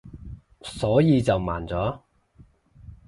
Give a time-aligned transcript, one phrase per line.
[0.63, 1.99] 所以就慢咗